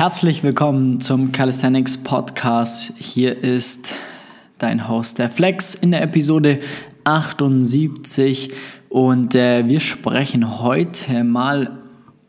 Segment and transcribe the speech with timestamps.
[0.00, 2.94] Herzlich willkommen zum Calisthenics Podcast.
[2.96, 3.92] Hier ist
[4.56, 6.58] dein Host der Flex in der Episode
[7.04, 8.50] 78
[8.88, 11.72] und äh, wir sprechen heute mal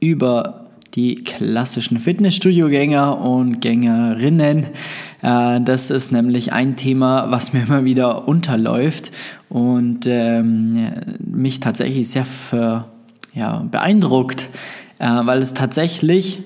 [0.02, 0.66] über
[0.96, 4.66] die klassischen Fitnessstudio-Gänger und Gängerinnen.
[5.22, 9.14] Äh, das ist nämlich ein Thema, was mir immer wieder unterläuft
[9.48, 12.90] und ähm, mich tatsächlich sehr für,
[13.34, 14.50] ja, beeindruckt,
[15.00, 16.44] äh, weil es tatsächlich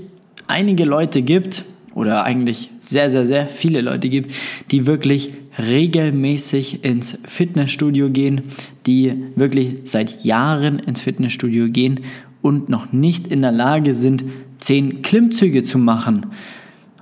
[0.48, 1.66] einige Leute gibt,
[1.96, 4.34] oder eigentlich sehr, sehr, sehr viele Leute gibt,
[4.70, 8.44] die wirklich regelmäßig ins Fitnessstudio gehen,
[8.86, 12.02] die wirklich seit Jahren ins Fitnessstudio gehen
[12.42, 14.26] und noch nicht in der Lage sind,
[14.58, 16.28] zehn Klimmzüge zu machen.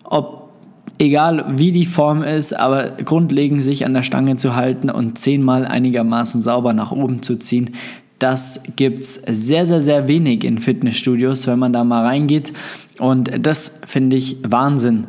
[0.03, 0.51] Ob
[0.99, 5.65] egal wie die Form ist, aber grundlegend sich an der Stange zu halten und zehnmal
[5.65, 7.71] einigermaßen sauber nach oben zu ziehen,
[8.19, 12.53] das gibt es sehr, sehr, sehr wenig in Fitnessstudios, wenn man da mal reingeht.
[12.99, 15.07] Und das finde ich Wahnsinn.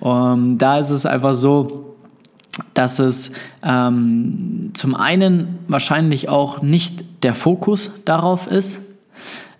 [0.00, 1.96] um, da ist es einfach so,
[2.74, 8.80] dass es ähm, zum einen wahrscheinlich auch nicht der Fokus darauf ist,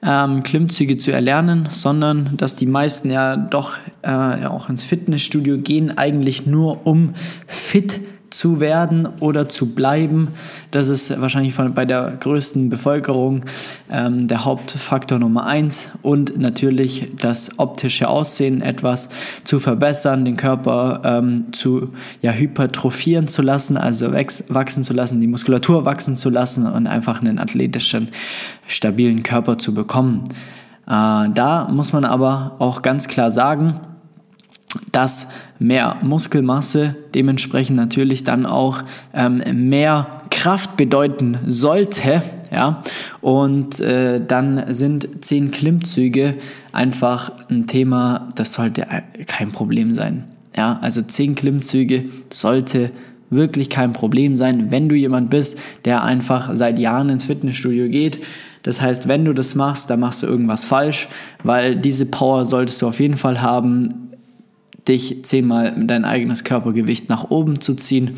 [0.02, 5.96] ähm, Klimmzüge zu erlernen, sondern dass die meisten ja doch äh, auch ins Fitnessstudio gehen,
[5.96, 7.14] eigentlich nur um
[7.46, 10.28] fit zu zu werden oder zu bleiben.
[10.70, 13.42] Das ist wahrscheinlich von, bei der größten Bevölkerung
[13.90, 19.08] ähm, der Hauptfaktor Nummer eins und natürlich das optische Aussehen etwas
[19.44, 21.90] zu verbessern, den Körper ähm, zu
[22.20, 27.20] ja, hypertrophieren zu lassen, also wachsen zu lassen, die Muskulatur wachsen zu lassen und einfach
[27.20, 28.08] einen athletischen,
[28.66, 30.24] stabilen Körper zu bekommen.
[30.86, 33.80] Äh, da muss man aber auch ganz klar sagen,
[34.92, 35.28] dass
[35.58, 42.22] mehr Muskelmasse dementsprechend natürlich dann auch ähm, mehr Kraft bedeuten sollte.
[42.52, 42.82] Ja?
[43.20, 46.34] Und äh, dann sind 10 Klimmzüge
[46.72, 48.86] einfach ein Thema, das sollte
[49.26, 50.24] kein Problem sein.
[50.56, 50.78] Ja?
[50.80, 52.90] Also 10 Klimmzüge sollte
[53.30, 58.20] wirklich kein Problem sein, wenn du jemand bist, der einfach seit Jahren ins Fitnessstudio geht.
[58.62, 61.08] Das heißt, wenn du das machst, dann machst du irgendwas falsch,
[61.42, 64.07] weil diese Power solltest du auf jeden Fall haben,
[64.88, 68.16] dich zehnmal dein eigenes Körpergewicht nach oben zu ziehen.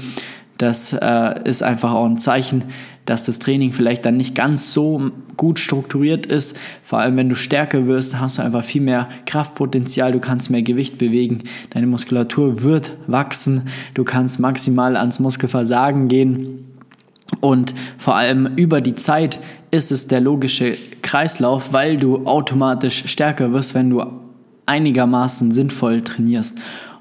[0.59, 2.65] Das äh, ist einfach auch ein Zeichen,
[3.07, 6.57] dass das Training vielleicht dann nicht ganz so gut strukturiert ist.
[6.83, 10.63] Vor allem, wenn du stärker wirst, hast du einfach viel mehr Kraftpotenzial, du kannst mehr
[10.63, 11.39] Gewicht bewegen,
[11.71, 16.67] deine Muskulatur wird wachsen, du kannst maximal ans Muskelversagen gehen.
[17.41, 19.39] Und vor allem über die Zeit
[19.71, 24.05] ist es der logische Kreislauf, weil du automatisch stärker wirst, wenn du
[24.71, 26.59] einigermaßen sinnvoll trainierst.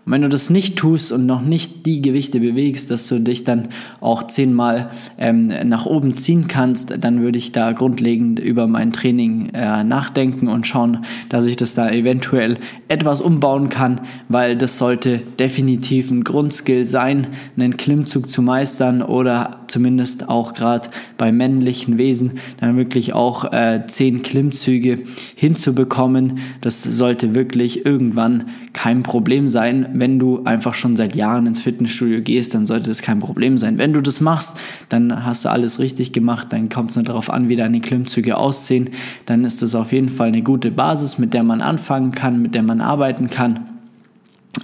[0.09, 3.43] Und wenn du das nicht tust und noch nicht die Gewichte bewegst, dass du dich
[3.43, 3.67] dann
[4.01, 4.89] auch zehnmal
[5.19, 10.47] ähm, nach oben ziehen kannst, dann würde ich da grundlegend über mein Training äh, nachdenken
[10.47, 16.23] und schauen, dass ich das da eventuell etwas umbauen kann, weil das sollte definitiv ein
[16.23, 23.13] Grundskill sein, einen Klimmzug zu meistern oder zumindest auch gerade bei männlichen Wesen dann wirklich
[23.13, 25.03] auch äh, zehn Klimmzüge
[25.35, 26.39] hinzubekommen.
[26.61, 29.98] Das sollte wirklich irgendwann kein Problem sein.
[29.99, 33.77] Wenn du einfach schon seit Jahren ins Fitnessstudio gehst, dann sollte das kein Problem sein.
[33.77, 36.47] Wenn du das machst, dann hast du alles richtig gemacht.
[36.51, 38.91] Dann kommt es nur darauf an, wie deine Klimmzüge aussehen.
[39.25, 42.55] Dann ist das auf jeden Fall eine gute Basis, mit der man anfangen kann, mit
[42.55, 43.59] der man arbeiten kann.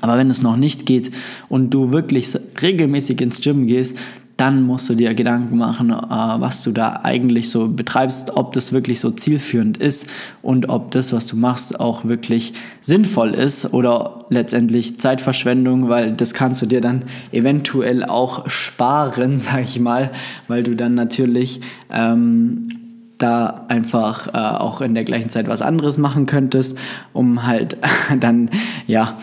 [0.01, 1.11] Aber wenn es noch nicht geht
[1.49, 3.97] und du wirklich regelmäßig ins Gym gehst,
[4.37, 8.73] dann musst du dir Gedanken machen, äh, was du da eigentlich so betreibst, ob das
[8.73, 10.09] wirklich so zielführend ist
[10.41, 16.33] und ob das, was du machst, auch wirklich sinnvoll ist oder letztendlich Zeitverschwendung, weil das
[16.33, 20.11] kannst du dir dann eventuell auch sparen, sag ich mal,
[20.47, 22.69] weil du dann natürlich ähm,
[23.17, 26.77] da einfach äh, auch in der gleichen Zeit was anderes machen könntest,
[27.13, 27.77] um halt
[28.19, 28.49] dann
[28.87, 29.17] ja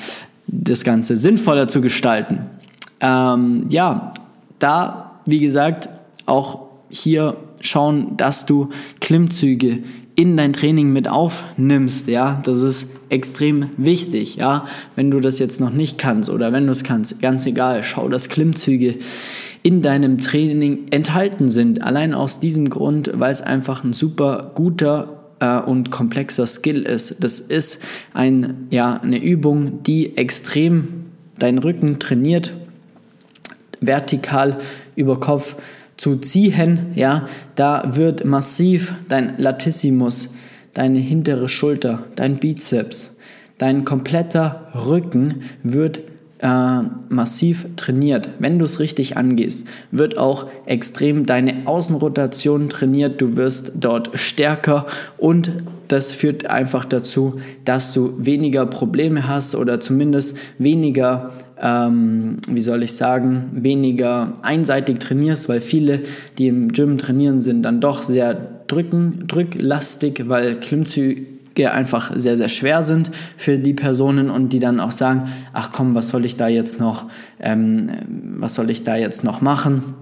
[0.46, 2.46] das Ganze sinnvoller zu gestalten.
[3.00, 4.12] Ähm, ja,
[4.62, 5.88] da, wie gesagt,
[6.26, 8.68] auch hier schauen, dass du
[9.00, 9.82] Klimmzüge
[10.14, 15.58] in dein Training mit aufnimmst, ja, das ist extrem wichtig, ja, wenn du das jetzt
[15.60, 18.96] noch nicht kannst oder wenn du es kannst, ganz egal, schau, dass Klimmzüge
[19.62, 25.22] in deinem Training enthalten sind, allein aus diesem Grund, weil es einfach ein super guter
[25.40, 27.22] äh, und komplexer Skill ist.
[27.22, 27.82] Das ist
[28.12, 31.06] ein, ja, eine Übung, die extrem
[31.38, 32.52] deinen Rücken trainiert
[33.82, 34.58] vertikal
[34.96, 35.56] über Kopf
[35.96, 40.34] zu ziehen, ja, da wird massiv dein Latissimus,
[40.74, 43.16] deine hintere Schulter, dein Bizeps,
[43.58, 46.00] dein kompletter Rücken wird
[46.42, 48.30] äh, massiv trainiert.
[48.40, 53.20] Wenn du es richtig angehst, wird auch extrem deine Außenrotation trainiert.
[53.20, 54.86] Du wirst dort stärker
[55.18, 55.52] und
[55.86, 61.30] das führt einfach dazu, dass du weniger Probleme hast oder zumindest weniger,
[61.62, 66.02] ähm, wie soll ich sagen, weniger einseitig trainierst, weil viele,
[66.36, 68.34] die im Gym trainieren, sind dann doch sehr
[68.66, 74.80] drücken, drücklastig, weil Klimmzüge einfach sehr, sehr schwer sind für die Personen und die dann
[74.80, 77.90] auch sagen, ach komm, was soll ich da jetzt noch, ähm,
[78.38, 79.94] was soll ich da jetzt noch machen?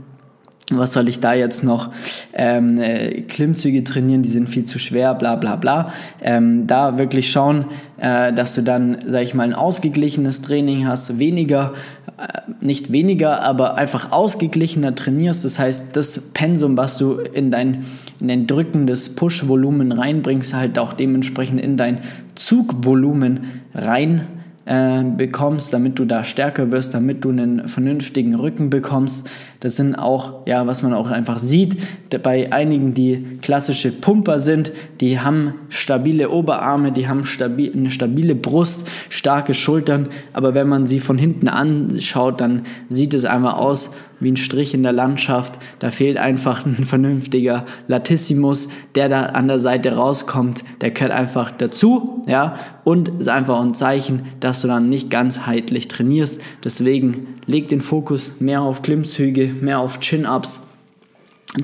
[0.71, 1.91] Was soll ich da jetzt noch
[2.33, 5.93] ähm, äh, Klimmzüge trainieren, die sind viel zu schwer, bla bla bla.
[6.21, 7.67] Ähm, da wirklich schauen,
[7.99, 11.73] äh, dass du dann, sag ich mal, ein ausgeglichenes Training hast, weniger,
[12.19, 15.45] äh, nicht weniger, aber einfach ausgeglichener trainierst.
[15.45, 17.85] Das heißt, das Pensum, was du in dein,
[18.21, 22.01] in dein drückendes Push-Volumen reinbringst, halt auch dementsprechend in dein
[22.35, 24.27] Zugvolumen rein
[24.71, 29.29] äh, bekommst, damit du da stärker wirst, damit du einen vernünftigen Rücken bekommst.
[29.59, 31.77] Das sind auch, ja, was man auch einfach sieht,
[32.23, 34.71] bei einigen, die klassische Pumper sind,
[35.01, 40.87] die haben stabile Oberarme, die haben stabil, eine stabile Brust, starke Schultern, aber wenn man
[40.87, 43.91] sie von hinten anschaut, dann sieht es einmal aus
[44.21, 45.59] wie ein Strich in der Landschaft.
[45.79, 50.63] Da fehlt einfach ein vernünftiger Latissimus, der da an der Seite rauskommt.
[50.81, 55.89] Der gehört einfach dazu, ja, und ist einfach ein Zeichen, dass du dann nicht ganzheitlich
[55.89, 56.41] trainierst.
[56.63, 60.69] Deswegen leg den Fokus mehr auf Klimmzüge, mehr auf Chin-Ups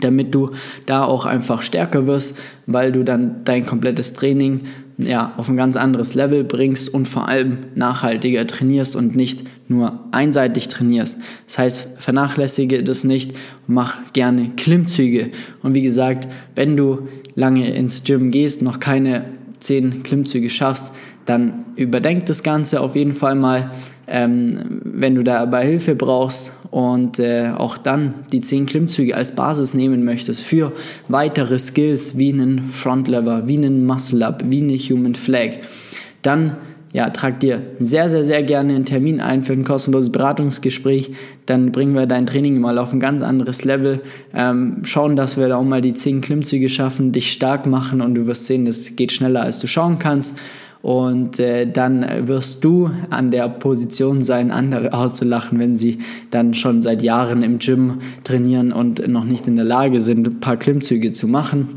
[0.01, 0.51] damit du
[0.87, 2.37] da auch einfach stärker wirst,
[2.67, 4.63] weil du dann dein komplettes Training
[4.99, 10.01] ja, auf ein ganz anderes Level bringst und vor allem nachhaltiger trainierst und nicht nur
[10.13, 11.19] einseitig trainierst.
[11.47, 13.33] Das heißt, vernachlässige das nicht
[13.67, 15.31] mach gerne Klimmzüge.
[15.63, 19.25] Und wie gesagt, wenn du lange ins Gym gehst, noch keine
[19.61, 20.95] 10 Klimmzüge schaffst,
[21.27, 23.71] dann überdenk das Ganze auf jeden Fall mal,
[24.09, 29.75] ähm, wenn du dabei Hilfe brauchst und äh, auch dann die 10 Klimmzüge als Basis
[29.75, 30.73] nehmen möchtest für
[31.09, 35.59] weitere Skills wie einen Front Lever, wie einen Muscle Up, wie eine Human Flag,
[36.23, 36.57] dann
[36.97, 41.13] ja, trag dir sehr, sehr, sehr gerne einen Termin ein für ein kostenloses Beratungsgespräch.
[41.45, 44.01] Dann bringen wir dein Training mal auf ein ganz anderes Level.
[44.33, 48.15] Ähm, schauen, dass wir da auch mal die 10 Klimmzüge schaffen, dich stark machen und
[48.15, 50.39] du wirst sehen, das geht schneller, als du schauen kannst.
[50.87, 55.99] Und äh, dann wirst du an der Position sein, andere auszulachen, wenn sie
[56.31, 60.39] dann schon seit Jahren im Gym trainieren und noch nicht in der Lage sind, ein
[60.39, 61.71] paar Klimmzüge zu machen.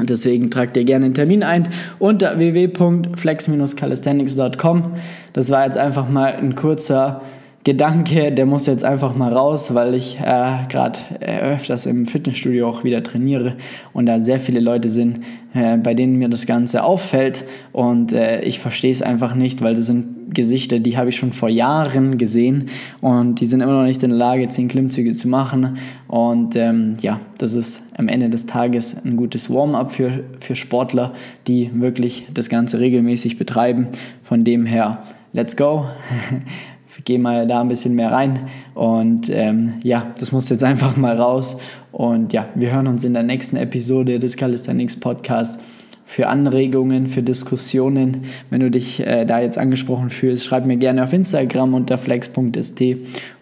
[0.00, 4.92] Deswegen tragt ihr gerne einen Termin ein unter www.flex-calisthenics.com.
[5.32, 7.20] Das war jetzt einfach mal ein kurzer
[7.64, 12.68] Gedanke, der muss jetzt einfach mal raus, weil ich äh, gerade äh, öfters im Fitnessstudio
[12.68, 13.54] auch wieder trainiere
[13.94, 15.20] und da sehr viele Leute sind,
[15.54, 19.74] äh, bei denen mir das Ganze auffällt und äh, ich verstehe es einfach nicht, weil
[19.74, 22.66] das sind Gesichter, die habe ich schon vor Jahren gesehen
[23.00, 26.96] und die sind immer noch nicht in der Lage, 10 Klimmzüge zu machen und ähm,
[27.00, 31.14] ja, das ist am Ende des Tages ein gutes Warm-up für, für Sportler,
[31.46, 33.88] die wirklich das Ganze regelmäßig betreiben.
[34.22, 35.86] Von dem her, let's go!
[37.02, 38.48] gehe mal da ein bisschen mehr rein.
[38.74, 41.56] Und ähm, ja, das muss jetzt einfach mal raus.
[41.92, 45.58] Und ja, wir hören uns in der nächsten Episode des Calisthenics Podcasts.
[46.06, 51.02] Für Anregungen, für Diskussionen, wenn du dich äh, da jetzt angesprochen fühlst, schreib mir gerne
[51.02, 52.82] auf Instagram unter flex.st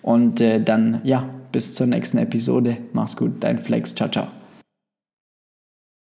[0.00, 2.76] und äh, dann ja, bis zur nächsten Episode.
[2.93, 3.96] Mach's gut, dein Flex.
[3.96, 4.42] Ciao, ciao.